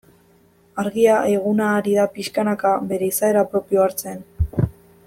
[0.83, 4.27] Argia eguna ari da pixkanaka bere izaera propioa hartzen.